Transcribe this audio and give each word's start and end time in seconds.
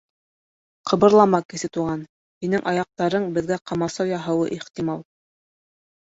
—Ҡыбырлама, 0.91 1.39
Кесе 1.51 1.67
Туған, 1.75 1.99
һинең 2.45 2.63
аяҡтарың 2.71 3.27
беҙгә 3.35 3.59
ҡамасау 3.73 4.09
яһауы 4.13 4.49
ихтимал. 4.57 5.05